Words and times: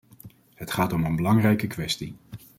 Het 0.55 0.71
gaat 0.71 0.93
om 0.93 1.05
een 1.05 1.15
belangrijke 1.15 1.67
kwestie. 1.67 2.15